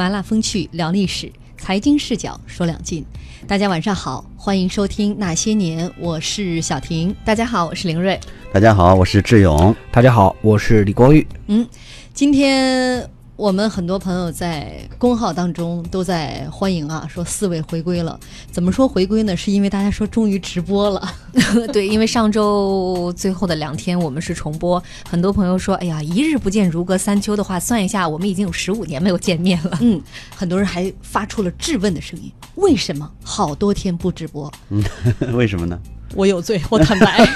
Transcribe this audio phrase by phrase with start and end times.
[0.00, 3.04] 麻辣风趣聊历史，财经视角说两晋。
[3.46, 7.14] 大家晚上好，欢迎收听《那些年》，我是小婷。
[7.22, 8.18] 大家好，我是凌睿。
[8.50, 9.76] 大家好，我是志勇。
[9.90, 11.26] 大家好，我是李光玉。
[11.48, 11.68] 嗯，
[12.14, 13.10] 今天。
[13.40, 18.20] 我们很多朋友在公号当中都在欢迎啊，说四位回归了。
[18.50, 19.34] 怎么说回归呢？
[19.34, 21.10] 是因为大家说终于直播了。
[21.72, 29.98] 对，因为上周最后的两天我们是重播，很多朋友说：“哎呀，一日不见如隔三秋的话，算一下，我们已经有十五年没有见面了。”嗯，
[30.36, 34.52] 很多人还发出了质问的声音：为什么好多天不直播？
[34.68, 34.84] 嗯，
[35.32, 35.80] 为什么呢？
[36.14, 37.26] 我有罪， 我坦白，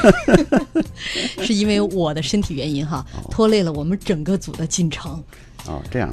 [1.43, 5.23] 是因为我的身体原因哈，拖累了我们整个组的进程。
[5.67, 6.11] 哦，这样，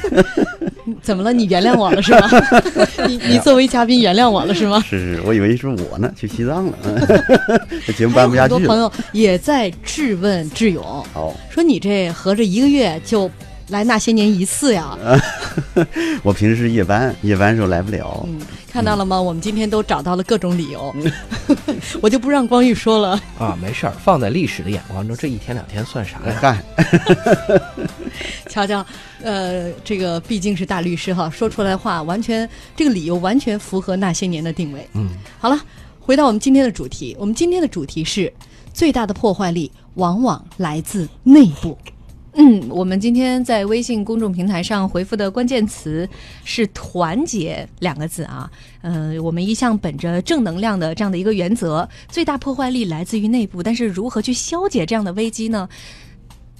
[1.02, 1.32] 怎么了？
[1.32, 2.30] 你原谅我了是吗？
[3.08, 4.78] 你你作为嘉宾原谅我了是吗？
[4.80, 6.78] 是是，我以为是我呢，去西藏了，
[7.86, 13.30] 这节目办不下去很多朋友也在质问志勇，哦，说你这合着一个月就。
[13.68, 14.96] 来那些年一次呀！
[16.22, 18.22] 我平时是夜班，夜班时候来不了。
[18.28, 19.20] 嗯，看到了吗？
[19.20, 20.94] 我们今天都找到了各种理由，
[22.00, 23.58] 我就不让光玉说了啊。
[23.60, 26.38] 没事儿，放在历史的眼光中，这一天两天算啥呀？
[26.40, 26.64] 干！
[28.48, 28.86] 瞧瞧，
[29.22, 34.88] 呃，这个毕竟是大律师哈，说出来话完全这个理由完全符合那些年的定位。
[34.94, 35.08] 嗯，
[35.40, 35.60] 好了，
[35.98, 38.32] 回到我们今天的主题，我们今天的主题是
[38.72, 41.76] 最大的破坏力往往来自内部。
[42.38, 46.06] 嗯，我们今天在微信公众平台上回复的关键词
[46.44, 48.50] 是“团结”两个字啊。
[48.82, 55.66] 嗯，我们一向本着正能量的这样的一个原则，最大破坏力来自于内部，但是如何去消解这样的危机呢？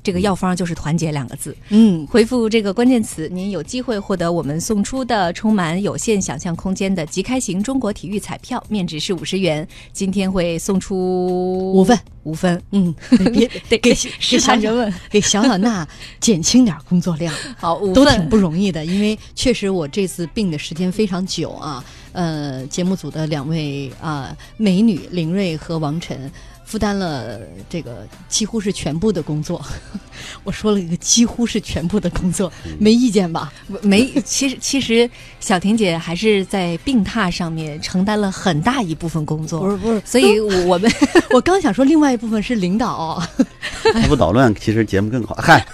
[0.06, 1.56] 这个药方就是“团结”两个字。
[1.70, 9.66] 嗯，回复这个关键词，您有机会获得我们送出的充满有限想象空间的即开型中国体育彩票，面值是五十元。
[9.92, 12.62] 今天会送出五份，五份。
[12.70, 12.94] 嗯，
[13.34, 13.92] 别 得给
[14.30, 15.84] 给小人问，给小小娜
[16.20, 17.34] 减轻点工作量。
[17.58, 21.84] 好，都挺不容易的，因为确实我这次病的时间非常久啊。
[22.12, 26.30] 呃，节目组的两位啊美女林瑞和王晨。
[26.66, 27.38] 负担了
[27.70, 29.64] 这个几乎是全部的工作，
[30.42, 33.52] 我说了一个几乎是全部的工作，没意见吧？
[33.82, 40.90] 没，其实其实小婷姐还是在病榻上面承担了很大一部分工作，不是不是，所以我们
[41.30, 43.22] 我刚想说另外一部分是领导，
[44.08, 45.36] 不捣乱，其实节目更好。
[45.36, 45.64] 嗨。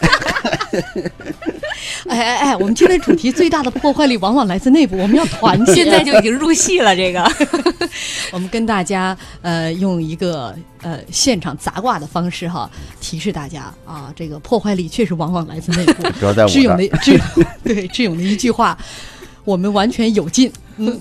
[2.09, 2.57] 哎哎哎！
[2.57, 5.75] 我们今天主题最大的破坏力往往来自内部，我们要团结。
[5.75, 7.23] 现在就已经入戏了，这个。
[8.33, 12.71] 我们跟大家呃用一个呃现场砸挂的方式哈，
[13.01, 16.03] 提示大家啊，这个破坏力确实往往来自内部。
[16.19, 17.21] 主要在我志勇的志
[17.65, 18.77] 对志勇的一句话，
[19.45, 20.51] 我们完全有劲。
[20.79, 20.99] 嗯，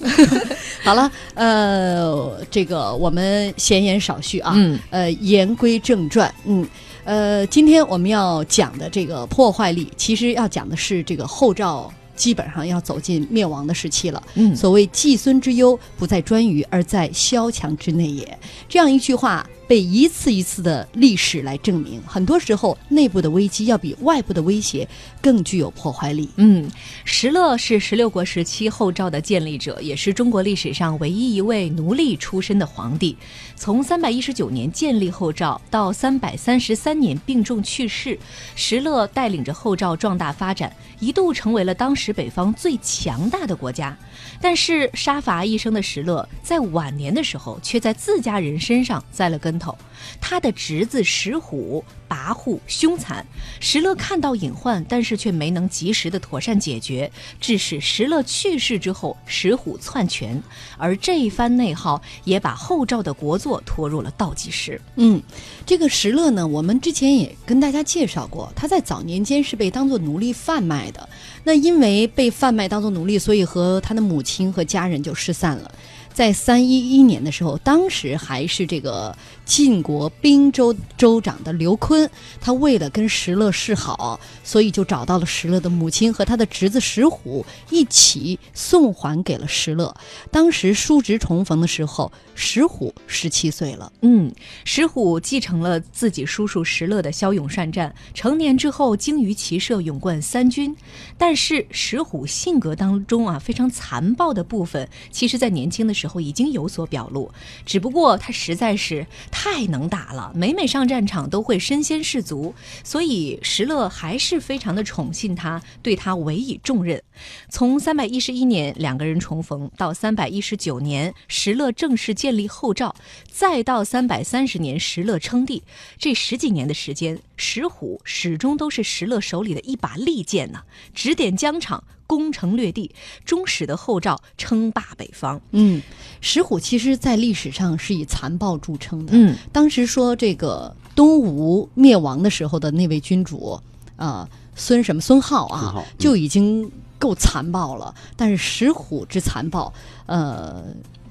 [0.83, 6.67] 好了，呃，这个我们闲言少叙啊，嗯，呃，言归正传，嗯。
[7.03, 14.21] 呃，今天我们要讲的这个破坏力，其实要讲的是这个后赵基本上要走进灭亡的时期了。
[14.35, 18.39] 嗯，所谓季孙之忧不在颛臾，而在萧墙之内也。
[18.69, 19.43] 这样一句话。
[19.71, 24.85] 被一次一次的历史来证明，很多时候内部的危机要比外部的威胁
[25.21, 26.27] 更具有破坏力。
[26.35, 26.69] 嗯，
[27.05, 33.15] 石勒是十六国时期后赵的建立者，也是中国历史上唯一一位奴隶出身的皇帝。
[33.55, 38.19] 从三百一十九年建立后赵到三百三十三年病重去世，
[38.55, 43.95] 石勒带领着后赵壮大发展，一度成为了当时北方最强大的国家。
[44.41, 49.77] 但是杀伐一生的石勒，在晚年的时候，却在自家人身上栽了跟头。
[50.19, 51.83] 他的侄子石虎。
[52.11, 53.25] 跋扈凶残，
[53.61, 57.09] 石勒看到隐患，但是却没能及时的妥善解决，
[57.39, 60.43] 致使石勒去世之后，石虎篡权，
[60.77, 64.81] 而这一番内耗也把后赵的国祚拖入了倒计时。
[64.97, 65.23] 嗯，
[65.65, 71.07] 这个石勒呢，我们之前也跟大家介绍过，他在早年间是被当做奴隶贩卖的。
[71.45, 75.69] 那因为被贩卖当做奴隶，所以和他的母亲亲和家人就失散了。
[76.13, 79.15] 在三一一年的时候，当时还是这个
[79.51, 89.93] 晋国滨州州长的刘坤，他为了跟石勒示好，所以就找到了石勒的母亲和他的侄子石虎一起送还给了石勒。
[90.31, 93.91] 当时叔侄重逢的时候，石虎十七岁了。
[94.03, 94.33] 嗯，
[94.63, 100.73] 石虎继承了自己叔叔石勒的骁勇善战，成年之后精于骑射，勇冠三军。
[101.17, 107.29] 但是石虎性格当中啊非常残暴的部分，其实在年轻的时候已经有所表露。
[107.65, 109.05] 只不过他实在是
[109.43, 112.53] 太能打了，每每上战场都会身先士卒，
[112.83, 117.01] 所以石勒还是非常的宠信他，对他委以重任。
[117.49, 122.95] 从三百一十一年两个人重逢到三百一十九年石勒正式建立后赵，
[123.31, 125.63] 再到三百三十年石勒称帝，
[125.97, 127.17] 这十几年的时间。
[127.41, 130.59] 石虎始终都是石勒手里的一把利剑呢，
[130.93, 132.93] 指点疆场，攻城略地，
[133.25, 135.41] 终使得后赵称霸北方。
[135.49, 135.81] 嗯，
[136.21, 139.13] 石虎其实在历史上是以残暴著称的。
[139.15, 143.59] 嗯，当时说这个东吴灭亡的时候的那位君主，
[143.95, 147.95] 啊、孙什么孙浩啊浩，嗯就已经够残暴了。
[148.15, 149.73] 但是石虎之残暴，
[150.05, 150.63] 呃，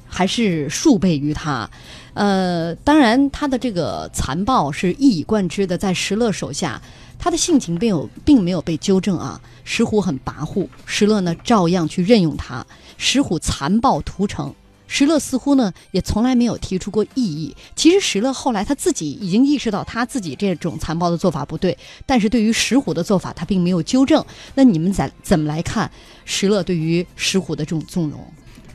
[0.07, 1.69] 还是数倍于他。
[2.15, 6.81] 呃，当然他的这个残暴是一以贯之的，在石勒手下。
[7.23, 12.67] 他的性情并有并没有被纠正啊，石虎很跋扈，石勒呢照样去任用他。
[12.97, 14.55] 石虎残暴屠城，
[14.87, 17.55] 石勒似乎呢也从来没有提出过异议。
[17.77, 21.77] 其实石勒后来他自己已经意识到他自己这种残暴的做法不对，
[22.07, 24.25] 但是对于石虎的做法他并没有纠正。
[24.55, 25.91] 那你们怎怎么来看
[26.25, 28.19] 石勒对于石虎的这种纵容？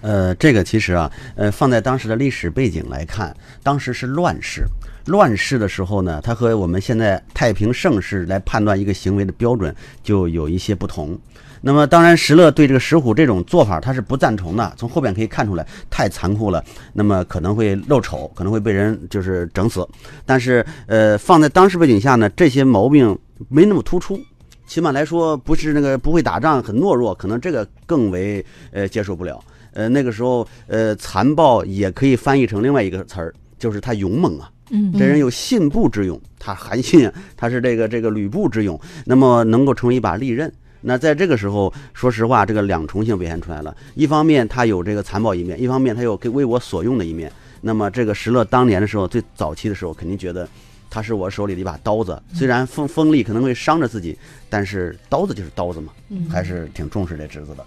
[0.02, 4.64] 呃，这个其实啊，呃，放在当时的历史背景来看，当时是乱世。
[5.06, 11.16] 乱世的时候呢，它和我们现在太平盛世来判断一个行为的标准就有一些不同。
[11.62, 14.74] 那么，当然石勒对这个石虎这种做法他是不赞同的。
[14.78, 16.64] 从后边可以看出来，太残酷了，
[16.94, 19.88] 那么可能会露丑，可能会被人就是整死。
[20.26, 23.18] 但是，呃，放在当时背景下呢，这些毛病
[23.50, 24.20] 没那么突出。
[24.68, 29.40] 起码来说，不是那个不会打仗、很懦弱，可能这个更为呃接受不了。
[29.76, 34.50] 呃，那个时候，呃，残暴也可以翻译成另外一个词儿，就是他勇猛啊。
[34.72, 37.08] 嗯这人有信步之勇，他韩信，
[37.38, 40.52] 他是这个这个吕布之勇，那么能够成为一把利刃。
[40.82, 43.76] 那在这个时候，说实话，这个两重性表现出来了。
[43.94, 47.32] 一方面他有这个残暴一面，一方面他有给为我所用的一面。
[47.62, 50.48] 那么这个石勒当年的时候，最早期的时候，肯定觉得
[50.90, 54.18] 他是我手里的一把刀子，虽然锋锋利可能会伤着自己，
[54.50, 57.66] 但是刀子就是刀子嘛，嗯还是挺重视这侄子的。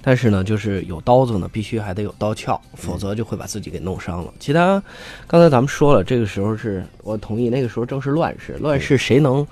[0.00, 4.32] 但是呢，就是有刀子呢，必须还得有刀鞘，否则就会把自己给弄伤了。
[4.38, 4.82] 其他，
[5.26, 9.46] 刚才咱们说了，这个时候是我同意，那个时候正是乱世，乱世谁能？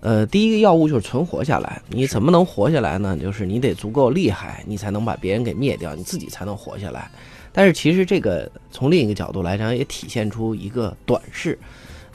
[0.00, 1.82] 呃，第一个要务就是存活下来。
[1.88, 3.18] 你怎么能活下来呢？
[3.20, 7.10] 就是你得足够厉害，你才能把别人给灭掉，你自己才能活下来。
[7.52, 11.58] 但是其实这个从另一个角度来讲，也体现出一个短视。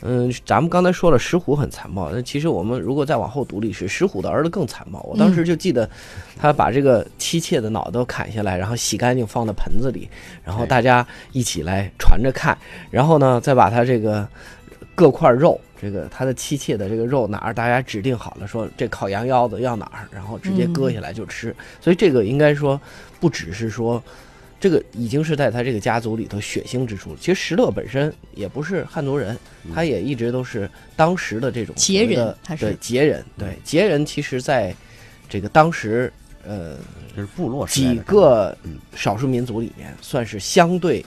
[0.01, 2.12] 嗯，咱们刚才说了，石虎很残暴。
[2.12, 5.01] 那其实我们如果再往后读历史，石虎的儿子更残暴。
[5.03, 5.89] 我当时就记得，
[6.38, 10.07] 他把这个妻妾的脑袋都砍下来，然后洗干净放在盆子里，
[10.44, 12.56] 然后大家一起来传着看，
[12.92, 14.27] 然后呢，再把他这个
[14.94, 21.56] 各块肉，这个他的妻妾的这个肉哪儿大家指定好了，说这烤羊腰子要哪儿，然后直接割下来就吃。
[21.80, 22.80] 所以这个应该说
[23.19, 24.03] 不只是说。
[24.60, 27.18] 这个已经是在他这个家族里头血腥之处了。
[27.19, 29.38] 其实石勒本身也不是汉族人，
[29.74, 34.74] 他也一直都是当时的这种羯所谓的人他是对羯人，对羯人，其实在
[35.30, 36.12] 这个当时
[36.48, 36.78] 呃
[37.16, 41.06] 就是部落几个嗯少数民族里面，算是相对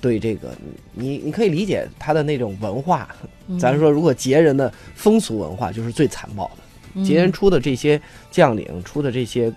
[0.00, 0.54] 对这个
[0.92, 3.08] 你你可以理解他的那种文化。
[3.46, 6.56] 嗯咱说，如果羯人的风俗文化就是最残暴的，
[6.94, 7.98] 嗯羯人出的这些
[8.30, 9.50] 将领出的这些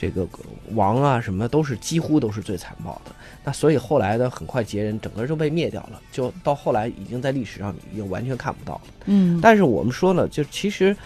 [0.00, 0.26] 这个
[0.74, 3.12] 王啊什么，都是几乎都是最残暴的。
[3.44, 8.82] 那所以后来的很快杰人整个就被灭掉了，就到后来已经在历史上已经完全看不到了。
[9.06, 10.96] 嗯但是我们说呢，就其实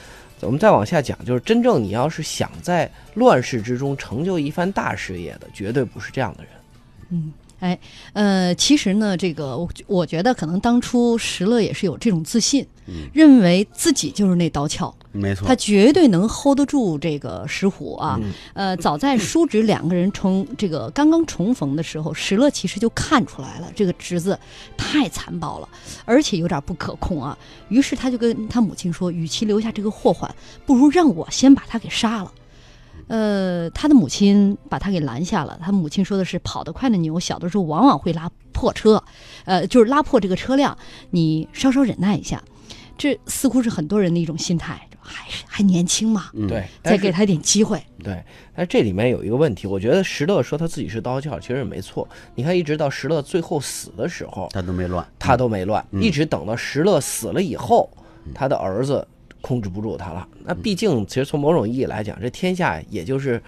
[0.41, 6.52] 我们再往下讲，就是真正你要是想在乱世之中成就一番大事业的，绝对不是这样的人。
[7.11, 7.32] 嗯，
[7.65, 7.79] 哎，
[8.13, 18.21] 呃，其实呢，这个我我觉得可能当初石勒也是有这种自信，嗯认为自己就是那刀鞘，没错他，绝对能 hold 得住这个石虎啊。
[18.23, 24.39] 嗯呃，早在叔侄两个人重这个刚刚重逢的时候，石勒其实就看出来了，这个侄子
[24.77, 25.69] 太残暴了，
[26.05, 27.39] 而且有点不可控啊。
[27.71, 30.31] 于是他就跟他母亲说，与其留下这个祸患，
[30.67, 32.31] 不如让我先把他给杀了。
[33.08, 35.58] 呃，他的母亲把他给拦下了。
[35.63, 39.03] 他母亲说的是：跑得快的牛，小的时候往往会拉破车，
[39.44, 40.77] 呃，就是拉破这个车辆。
[41.11, 42.43] 你稍稍忍耐一下。
[42.96, 47.82] 这似乎是很多人的一种心态，还是还年轻嘛，嗯，对，再给他一点机会。
[48.05, 48.23] 对，
[48.55, 52.08] 但是这里面有一个问题，我觉得石勒说他自己是刀鞘，其实也没错。
[52.37, 57.91] 你看，一直到石勒最后死的时候，他都没乱，他都没乱，嗯一直等到石勒死了以后，
[58.32, 59.05] 他的儿子
[59.44, 60.27] 控制不住他了。
[60.43, 63.39] 那毕竟，其实从某种意义来讲，这天下也就是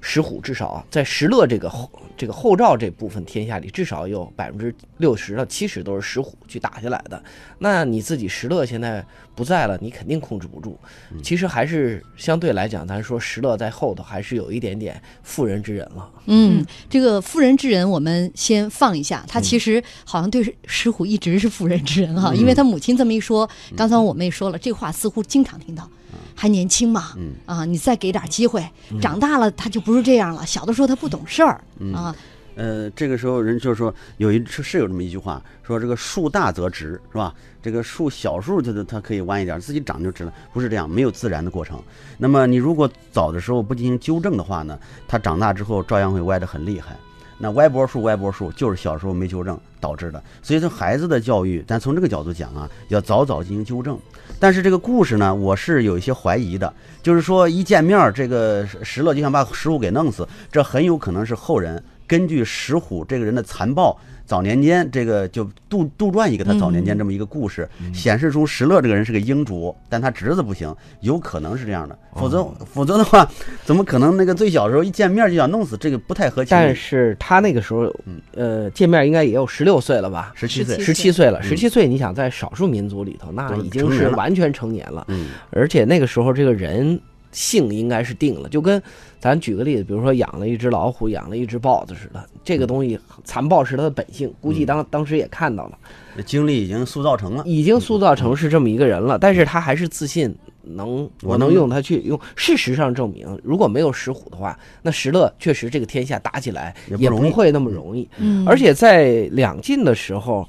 [0.00, 7.22] 石虎，至少在石勒这个后这个后赵这部分天下里，至少有百分之六十到七十都是石虎去打下来的。
[7.58, 9.04] 那你自己石勒现在
[9.34, 10.78] 不在了，你肯定控制不住。
[11.22, 16.10] 其实还是相对来讲，咱说石勒在后头还是有一点点妇人之仁了。
[16.26, 25.88] 嗯，这个妇人之仁我们先放一下，他其实好像对石虎一直是妇人之仁哈，因为他母亲这么一说，刚才我们也说了，这话似乎经常听到，
[26.34, 27.14] 还年轻嘛，
[27.46, 28.66] 啊，你再给点机会，
[29.00, 31.62] 长大了他就不是这样了，小的时候他不懂事儿
[31.94, 32.14] 啊。
[32.56, 37.34] 呃，这个时候人就说有一是是有这么一句话，说这个树大则直，是吧？
[37.62, 41.80] 这个树小树它它可以弯一点，自己长就直了，不是这样，没有自然的过程。
[42.18, 46.96] 那么你如果早的时候不进行纠正的话呢，它长大之后照样会歪得很厉害。
[47.40, 50.22] 那歪脖树歪脖树就是小时候没纠正导致的。
[50.42, 53.98] 所以说孩子的教育，咱从这个角度讲啊，要早早进行纠正。
[54.38, 61.82] 但是这个故事呢，我是有一些怀疑的，就是说一见面这个石勒就想把石虎给弄死，这很有可能是后人。
[62.06, 63.96] 根据石虎这个人的残暴，
[64.30, 73.28] 早年间这个就杜杜撰一个他早年间这么一个故事，显示出石勒这个人是个英主，但他侄子不行，有可能是这样的，否则否则的话，
[73.64, 76.50] 怎么可能那个最小的时候一见面就想弄死这个不太合情？
[76.52, 77.92] 但是他那个时候，
[78.34, 80.30] 呃，见面应该也有十六岁了吧？
[80.36, 81.26] 十七岁，十七岁。
[81.26, 87.00] 了，十七岁，你想在少数民族里头，那已经是完全成年了，嗯，而且那个时候这个人。
[87.32, 88.82] 性应该是定了，就跟
[89.18, 95.78] 咱举个例子，比如说养了一只老虎，养了一只豹子似的，这个东西残暴是它的本性，估计当当时也看到了，
[96.24, 102.18] 经历已经塑造成了，已经塑造成是这么一个人了，但是他还是自信能，我能用他去用。
[102.34, 110.48] 事实上证明，如果没有石虎的话，那石勒确实这个天下打起来也不会那么容易，嗯，而且在两晋的时候。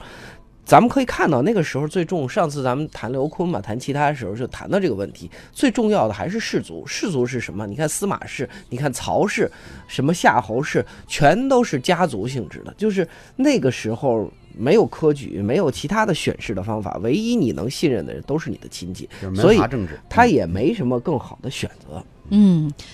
[0.71, 2.29] 咱们可以看到，那个时候最重。
[2.29, 5.29] 上次咱们谈刘琨嘛，谈其他的时候就谈到这个问题。
[5.51, 7.67] 最重要的还是氏族，氏族是什么？
[7.67, 9.51] 你看司马氏，你看曹氏，
[9.89, 12.73] 什么夏侯氏，全都是家族性质的。
[12.77, 19.59] 就是那个时候没有科举，没有其他的选士的方法，唯一你能信任的人都是你的亲戚，所以
[20.07, 22.01] 他也没什么更好的选择。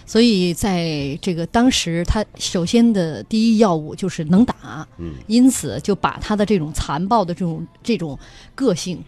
[0.06, 8.18] 所以在这个当时，他首先的第一要务就是能打，嗯，因此就把他的这种残暴的这种这种
[8.56, 9.04] 个性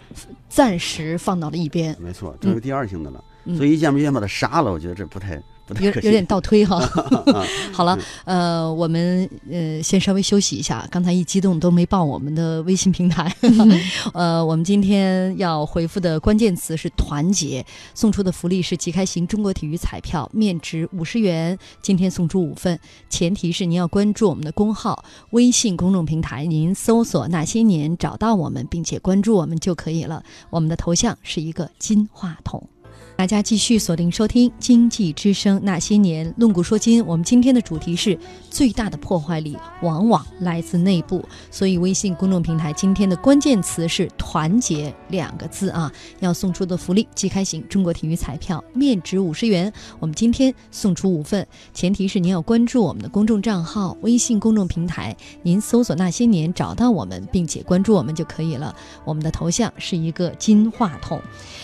[0.47, 1.95] 暂时放到了一边。
[1.99, 3.23] 没错，这是第二性的了。
[3.57, 5.41] 所以一见不见把他杀了，我觉得这不太。
[5.79, 6.79] 有 有点倒推哈，
[7.71, 13.33] 好了，呃，我们呃先稍微休息一下，刚才一激动都没报我们的微信平台，
[14.13, 32.67] 呃，我们今天要回复的关键词是团结，送出的福利是即开型中国体育彩票，面值五十元，今天送出五份，前提是您要关注我们的公号微信公众平台，您搜索那些年找到我们，并且关注我们就可以了，我们的头像是一个金话筒。
[33.15, 37.05] 大家继续锁定收听《经济之声那些年》，论古说今。
[37.05, 38.17] 我们今天的主题是
[38.49, 45.91] 最大的破坏力往往来自内部，所以微信公众平台今天的关键词是“团结”两个字啊！
[46.21, 55.13] 要送出的福利即开型中国体育彩票，面值五十元，我们今天送出五份，前提是您要关注我们的公众账号微信公众平台，
[55.43, 58.73] 您搜索“那些年”找到我们，并且关注我们就可以了。
[59.03, 61.21] 我们的头像是一个金话筒。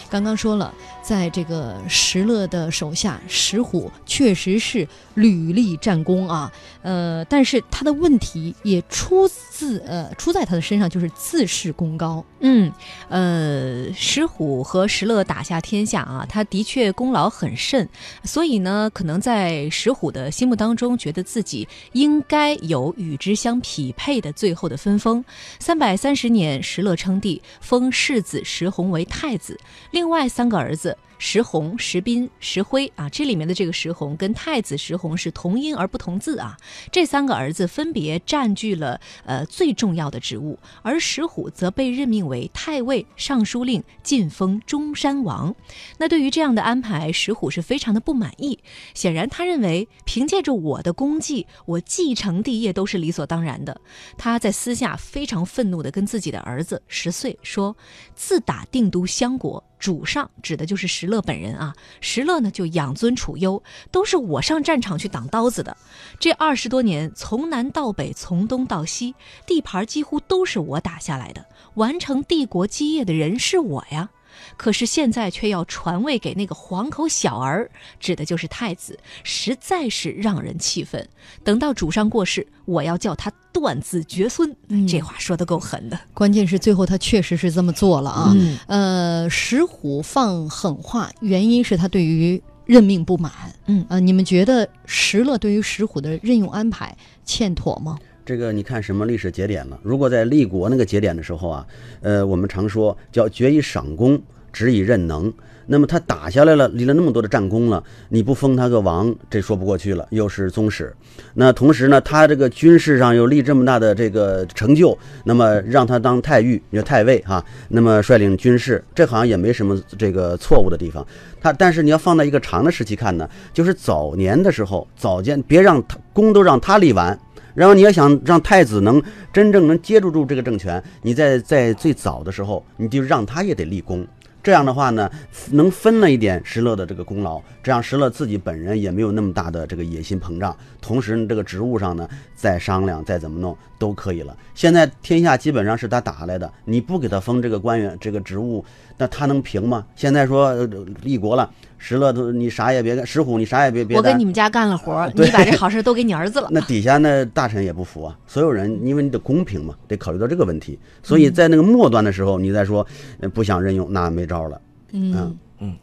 [0.09, 0.73] 刚刚说了，
[1.05, 6.51] 在这个石勒的手下，石虎确实是屡立战功啊。
[6.81, 12.25] 呃，但是他的问题也出自呃出在他的身上，就是自视功高。
[12.39, 12.71] 嗯，
[13.09, 17.87] 呃，石虎和石勒打下天下啊，他的确功劳很甚，
[18.23, 25.23] 所以呢，可能在石虎的心目当中，觉得自己应该有与之相匹配的最后的分封。
[25.59, 29.59] 三百三十年，石勒称帝，封世子石弘为太子。
[29.91, 30.94] 另外三个儿子。
[31.17, 36.57] 石弘、石斌、石辉啊，这里面的这个石弘跟太子石弘是同音而不同字啊。
[36.91, 45.55] 这三个儿子分别占据了呃最重要的职务，而石虎则被任命为太尉、尚书令，晋封中山王。
[45.97, 48.59] 那对于这样的安排，石虎是非常的不满意。
[48.93, 53.79] 显然，他认为凭借着我的功绩，我继承帝业都是理所当然的。
[54.17, 57.75] 他在私下非常愤怒地跟自己的儿子十岁说
[58.15, 63.61] ：“自打定都襄国。”主上指的就是石勒本人啊，石勒呢就养尊处优，
[63.91, 65.77] 都是我上战场去挡刀子的。
[66.19, 69.13] 这二十多年，从南到北，从东到西，
[69.45, 74.09] 地盘几乎都是我打下来的，完成帝国基业的人是我呀。
[74.57, 81.07] 可是现在却要传位给那个黄口小儿，指的就是太子，实在是让人气愤。
[81.43, 84.55] 等到主上过世，我要叫他断子绝孙。
[84.87, 85.99] 这话说的够狠的。
[86.13, 88.35] 关键是最后他确实是这么做了啊。
[88.67, 93.31] 呃，石虎放狠话，原因是他对于任命不满。
[93.67, 97.97] 嗯呃，你们觉得石勒对于石虎的任用安排欠妥吗？
[98.25, 99.79] 这个你看什么历史节点了？
[99.83, 101.67] 如果在立国那个节点的时候啊，
[102.01, 104.19] 呃，我们常说叫决以赏功，
[104.51, 105.31] 职以任能。
[105.67, 110.07] 那么他打下来了，立了那么多的战功了，你不封他个王，这说不过去了。
[110.09, 110.91] 又是宗室，
[111.35, 121.05] 那同时呢，他这个军事上又立这么大的这个成就，那么让他当太尉，你说太尉哈，那么率领军事，这好像也没什么这个错误的地方。
[121.39, 127.19] 他但是你要放在一个长的时期看呢，就是早年的时候，早间别让他功都让他立完。
[127.55, 129.01] 然后你要想让太子能
[129.33, 134.05] 真正能接住住这个政权，你在在最早的时候，你就让他也得立功。
[134.43, 135.09] 这样的话呢，
[135.53, 140.55] 能分了一点石勒的这个功劳，这样石勒自己本人也没有那么大的这个野心膨胀。
[140.79, 144.37] 同时，这个职务上呢，再商量再怎么弄都可以了。
[144.53, 148.63] 现在天下基本上是他打来的，你不给他封这个官员这个职务，
[148.99, 149.83] 那他能平吗？
[149.95, 150.67] 现在说呃
[151.01, 151.49] 立国了，
[151.87, 154.25] 石勒都你啥也别干，石虎你啥也别别我给你。
[154.25, 156.47] 们家干了活儿， 你把这好事都给你儿子了。
[156.51, 160.79] 那底下那，大臣也不服啊，所有人，因为你得公平嘛，得考虑到这个问题。
[161.03, 162.83] 所以在那个末端的时候，你再说
[163.19, 164.59] 呃不想任用，那没招了。
[164.93, 165.77] 嗯嗯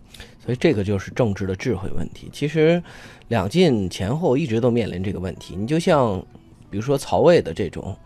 [0.44, 2.28] 所以这个就是政治的智慧问题。
[2.32, 2.82] 其实，
[3.28, 5.54] 两晋前后一直都面临这个问题。
[5.54, 6.20] 你就像，
[6.68, 7.96] 比如说曹魏的这种，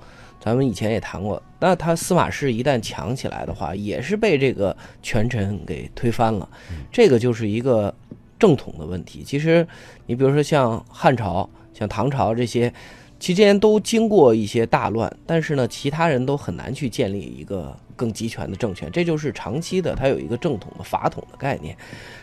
[0.47, 6.49] 咱们以前也谈过，那他司马氏一旦强起来的话，也是被这个权臣给推翻了。
[6.93, 7.93] 这个就是一个
[8.39, 9.25] 正统的问题。
[9.25, 9.67] 其实，
[10.07, 12.73] 你比如说像汉朝、像唐朝这些，
[13.19, 21.77] 期间都经过一些大乱，但是呢，其他人都很难去建立一个更集权的政权，这就是长期的，它有一个正统的法统的概念。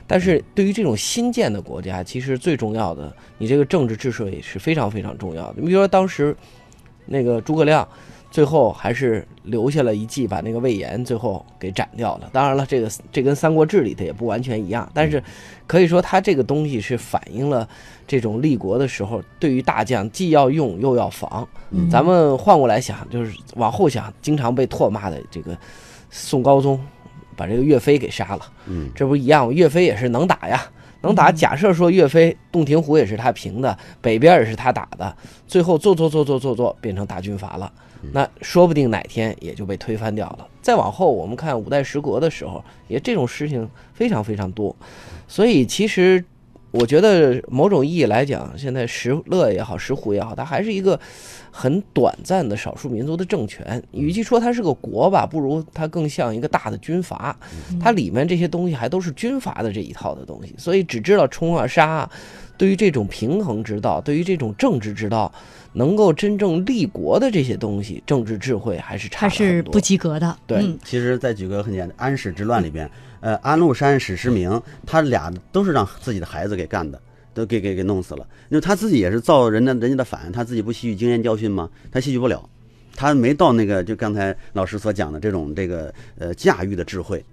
[0.07, 5.55] 但是对于这种新建的国家，其实最重要的，你这个政治治水是非常非常重要的。
[5.57, 6.33] 你比如说当时
[7.05, 7.85] 那个诸葛亮，
[8.33, 12.31] 最后还是留下了一计，把那个魏延最后给斩掉了。
[12.33, 15.23] 当然了，这个这跟《三国志》里的也不完全一样，但是
[15.67, 17.69] 可以说他这个东西是反映了
[18.07, 21.47] 这种立国的时候，对于大将既要用又要防。
[21.69, 25.55] 嗯咱们换过来想，就是往后想，经常被唾骂的这个
[26.09, 26.79] 宋高宗，
[27.37, 28.41] 把这个岳飞给杀了。
[28.65, 29.53] 嗯，这不一样吗？
[29.53, 30.65] 岳飞也是能打呀，
[31.03, 31.31] 能打。
[31.31, 35.15] 假设说岳飞洞庭湖也是他平的，北边也是他打的，
[35.47, 37.71] 最后做做做做做做变成大军阀了，
[38.11, 40.47] 那说不定哪天也就被推翻掉了。
[40.61, 44.75] 再往后，我们看五代十国的时候，也这种事情非常非常多。
[45.27, 46.23] 所以其实
[46.73, 50.99] 我觉得某种意义来讲，现在石勒也好，石虎也好，它还是一个
[51.51, 53.81] 很短暂的少数民族的政权。
[53.91, 57.37] 与其说它是个国吧，不如它更像一个大的军阀。
[57.79, 62.11] 它里面这些东西还都是军阀的这一套的东西，所以只知道冲啊杀啊。
[62.57, 65.31] 对于这种平衡之道，对于这种政治之道，
[65.73, 70.37] 能够真正立国的这些东西，政治智慧还是差很多是不及格的。
[70.47, 77.01] 对嗯其实再举个很简单，安史之乱里边，呃，安禄山、史思明，他俩都是让自己的孩子给干的，
[77.33, 78.25] 都给给给弄死了。
[78.49, 81.69] 因为他自己也是造人家人家的反，他自己不吸取经验教训吗？
[81.91, 82.47] 他吸取不了，
[82.95, 87.23] 他没到那个就刚才老师所讲的这种这个呃驾驭的智慧。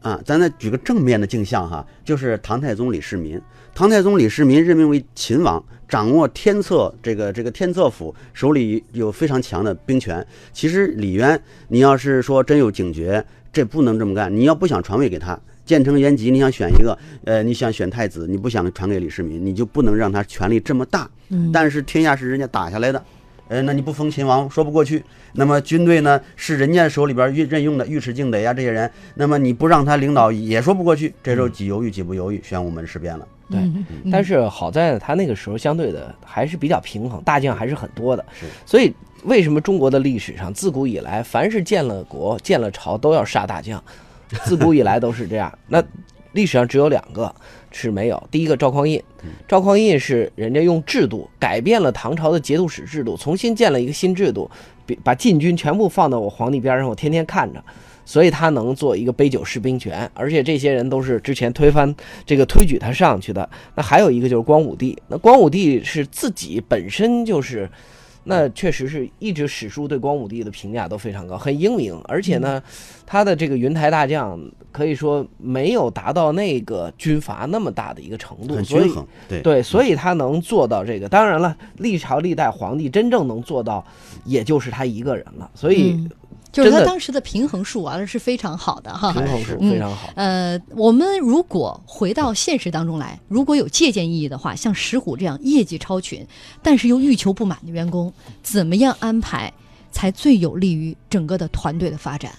[0.00, 3.40] 啊，咱再举个正面的镜像哈，就是唐太宗李世民。
[3.74, 10.24] 唐太宗李世民任命为秦王，掌握天策这个这个天策府，手里有非常强的兵权。
[10.52, 14.34] 其实李渊，你要是说真有警觉，这不能这么干。
[14.34, 21.10] 你要不想传位给他，建成元吉，你想选一个，呃，你想选太子，你不想传给李世民，你就不能让他权力这么大。
[21.28, 23.04] 嗯但是天下是人家打下来的，
[23.48, 25.04] 呃，那你不封秦王说不过去。
[25.32, 31.14] 那么军队呢是人家手里边任任用的尉迟敬德呀这些人，那么你不让他领导也说不过去。
[31.22, 33.26] 这时候几犹豫几不犹豫，玄武门事变了。
[33.48, 38.24] 对嗯但是好在他那个时候相对的还是比较平衡，大将还是很多的。
[38.64, 43.80] 所以为什么中国的历史上自古以来，凡是建了国、建了朝都要杀大将，
[44.44, 45.56] 自古以来都是这样。
[45.68, 45.80] 那
[46.32, 47.32] 历史上只有两个
[47.78, 49.02] 是没有，第一个赵匡胤，
[49.46, 54.50] 赵匡胤是人家用制度改变了唐朝的节度使制度，重新建了一个新制度，
[55.04, 57.62] 把禁军全部放到我皇帝边上，我天天看着。
[58.08, 61.92] 所以他能做一个杯酒释兵权，而且这些人都是之前推翻
[62.24, 63.50] 这个推举他上去的。
[63.74, 67.68] 那还有一个就是光武帝，那光武帝是自己本身就是，
[68.28, 72.60] 那确实是一直史书对光武帝的评价都非常高，很英明，而且呢，
[73.06, 74.38] 他的这个云台大将
[74.72, 81.08] 可以说没有达到那个军阀那么大的一个程度，很所以均衡，对对，所以他能做到这个。
[81.08, 83.84] 当然了，历朝历代皇帝真正能做到，
[84.24, 85.48] 也就是他一个人了。
[85.54, 86.10] 所以嗯
[86.52, 89.12] 就是他当时的平衡术玩的是非常好的哈。
[89.12, 90.08] 平衡是嗯非常好。
[90.14, 96.26] 呃，我们如果回到现实当中来，如果有借鉴意义的话，像石虎这样业绩超群，
[96.62, 99.52] 但是又欲求不满的员工，怎么样安排
[99.90, 102.32] 才最有利于整个的团队的发展？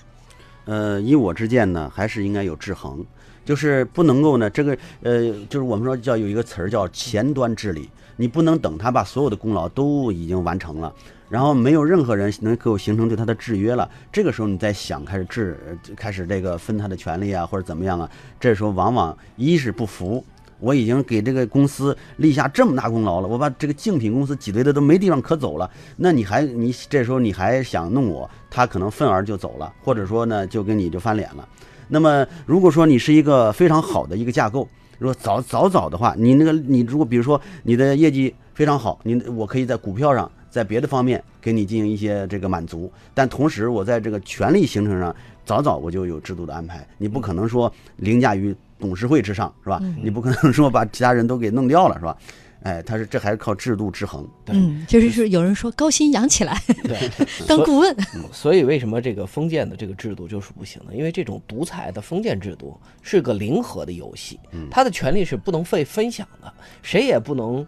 [0.65, 3.05] 呃，以我之见呢，还是应该有制衡，
[3.45, 10.93] 就是不能够呢，这个呃，就是我们说叫有一个词儿叫前端治理，你不能等他把所有的功劳都已经完成了，
[11.29, 18.09] 然后没有任何人能够形成对他的制约了，这个时候你再想开始制，开始这个分他的权利啊，或者怎么样啊，
[18.39, 20.23] 这时候往往一是不服。
[20.59, 31.47] 我已经给这个公司立下这么大功劳了，我把这个竞品公司挤兑的都没地方可走了，那你还你这时候你还想弄我，他可能愤而就走了，或者说呢就跟你就翻脸了。
[31.89, 40.31] 那么如果说你是一个非常好的一个架构，如果早早早的话，你那个你如果比如说你的业绩非常好，你我可以在股票上。
[40.57, 45.15] 在别的方面给你进行一些这个满足，但同时我在这个权力形成上，
[45.45, 46.83] 早早我就有制度的安排。
[46.97, 49.79] 你不可能说凌驾于董事会之上，是吧？
[50.01, 52.17] 你不可能说把其他人都给弄掉了，是吧？
[52.63, 54.27] 哎，他是这还是靠制度制衡。
[54.47, 57.09] 嗯，就是 是有人说高薪养起来对，
[57.47, 57.95] 当顾问，
[58.33, 60.91] 所以为什么这个封建的这个制度就是不行呢？
[60.93, 64.39] 因为这种独裁的封建制度是个零和的游戏，
[64.71, 67.65] 他的权利是不能被分享的，谁也不能，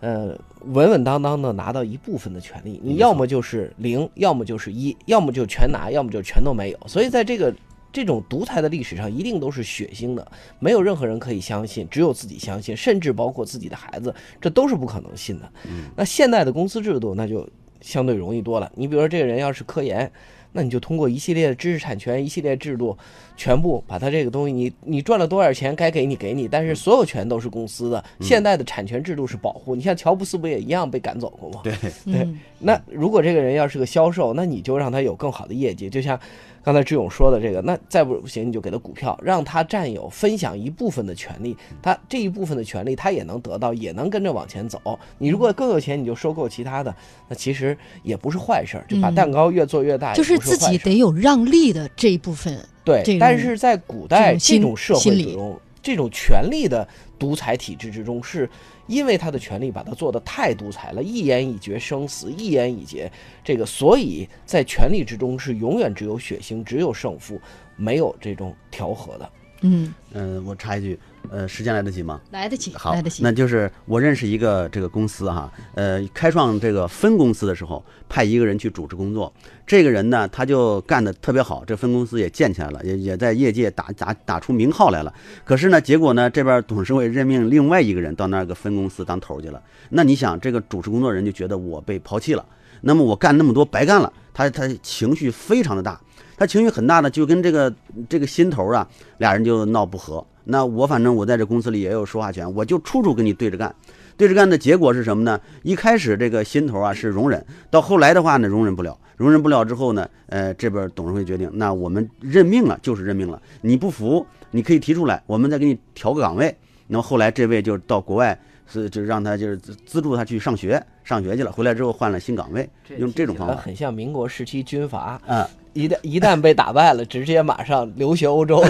[0.00, 2.80] 呃，稳稳当当的拿到一部分的权利。
[2.82, 6.78] 你要么就是零，要么就是一，要么就全拿，要么就全都没有。
[6.86, 7.52] 所以在这个
[7.92, 10.26] 这种独裁的历史上，一定都是血腥的，
[10.60, 15.50] 没有任何人可以相信，只有自己相信，甚至包括自己的孩子，这都是不可能信的。
[15.96, 17.48] 那现代的公司制度，那就
[17.80, 18.70] 相对容易多了。
[18.74, 20.10] 你比如说，这个人要是科研，
[20.58, 22.98] 那你就通过一系列的知识产权、一系列制度，
[23.36, 28.04] 全部把他这个东西，你你赚了多少钱，该给你给你，但是所有权都是公司的。
[28.20, 31.60] 现在的产权制度是保护，你像乔布斯不也一样被赶走过吗？
[31.62, 31.72] 对，
[32.04, 36.18] 对嗯那如果这个人要是个销售，那你就让他有更好的业绩，就像
[36.62, 44.80] 刚才志勇说的这个，那再不行你就给他股票，让他占有分享一部分的权利，他这一部分的权利他也能得到，也能跟着往前走。
[45.18, 46.94] 你如果更有钱，你就收购其他的，
[47.28, 52.58] 那其实也不是坏事儿，就把嗯蛋糕越做越大，就是自己得有让利的这一部分。
[52.84, 56.86] 对，但是在古代这种心这种社会之中，这种权力的
[57.18, 58.48] 独裁体制之中，是
[58.88, 63.08] 因为他的权力把他做得太独裁了，一言以决生死，一言以决
[63.44, 67.40] 这个，所以在权力之中是永远只有血腥，只有胜负，
[67.76, 69.30] 没有这种调和的。
[69.60, 70.98] 嗯，嗯，我插一句，
[71.30, 72.20] 呃，时间来得及吗？
[72.30, 73.22] 来得及，好来得，及。
[73.22, 79.32] 那就是我认识一个这个公司哈，呃，开创这个分公司的时候，派一个人去主持工作。
[79.66, 85.12] 这个人呢，他就干得特别好，这分公司也建起来了，也也在业界打打打出名号来了。
[85.44, 89.62] 可是呢，结果呢，这边董事会任命另外一个人到那个分公司当头去了。
[89.90, 92.44] 那你想，这个主持工作人就觉得我被抛弃了，
[92.80, 96.00] 那么我干那么多白干了，他他情绪非常的大。
[96.38, 97.74] 他情绪很大呢，就跟这个
[98.08, 100.24] 这个心头啊，俩人就闹不和。
[100.50, 103.74] 那我反正我在这公司里也有说话权，我就处处跟你对着干。
[104.16, 105.38] 对着干的结果是什么呢？
[105.62, 116.56] 一开始这个心头啊是容忍，到后来的话呢，容忍不了，容忍不了之后呢，呃，这边董事会决定，那我们任命了就是任命了，你不服你可以提出来，我们再给你调个岗位。
[116.86, 123.54] 那么后来这位就到国外，是就让他就是资资助他去上学，上学去了，回来之后换了新岗位，用这种方法。
[123.54, 125.48] 很像民国时期军阀，啊，
[125.78, 128.68] 一旦一旦被打败了，直接马上留学欧洲了。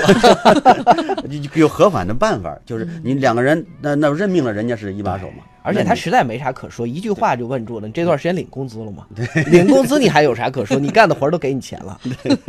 [1.55, 7.87] 有合法的办法，就是你两个人，那那任命了人家是一把手嘛，而且他实在没啥可说，一句话就问住了。
[7.87, 9.07] 你这段时间领工资了吗？
[9.51, 10.79] 领工资你还有啥可说？
[10.79, 11.99] 你干的活儿都给你钱了。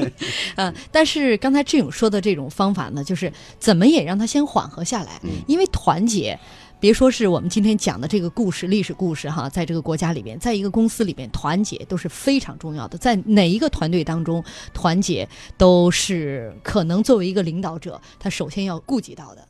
[0.56, 6.38] 啊，但是刚才志勇说的这种方法呢，就是怎么也让他先缓和下来，因为团结。
[6.80, 12.98] 别说是我们今天讲的这个故事，历史故事哈，在这个国家里面，在一个公司里面，团结都是非常重要的。
[12.98, 14.42] 在哪一个团队当中，
[14.74, 19.49] 团结都是可能作为一个领导者，他首先要顾及到的。